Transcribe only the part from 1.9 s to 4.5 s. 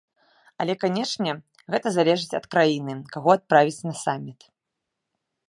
залежыць ад краіны, каго адправіць на саміт.